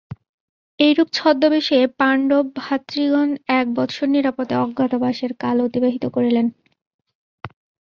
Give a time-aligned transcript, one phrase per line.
[0.79, 6.47] এইরূপ ছদ্মবেশে পাণ্ডবভাতৃগণ এক বৎসর নিরাপদে অজ্ঞাতবাসের কাল অতিবাহিত করিলেন।